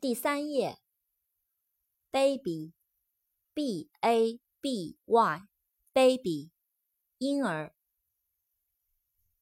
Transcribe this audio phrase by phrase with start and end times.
[0.00, 0.78] 第三页
[2.10, 6.50] ，baby，b a b y，baby，
[7.18, 7.74] 婴儿。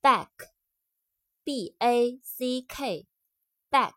[0.03, 3.95] back，b a c k，back，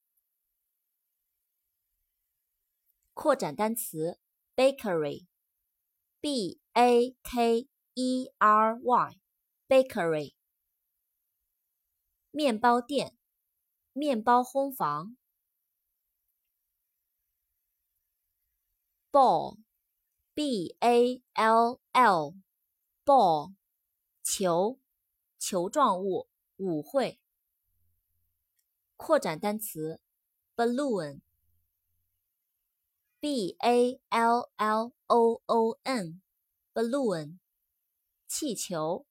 [3.12, 4.20] 扩展单词
[4.54, 10.36] ，bakery，b a k e r y，bakery，
[12.30, 13.18] 面包店，
[13.92, 15.16] 面包烘房。
[19.10, 23.59] ball，b a l l，ball。
[24.32, 24.78] 球，
[25.40, 27.18] 球状物，舞会。
[28.96, 30.00] 扩展单词
[30.54, 31.16] ，balloon，b
[33.58, 37.40] a l l o o n，balloon，
[38.28, 39.04] 气球。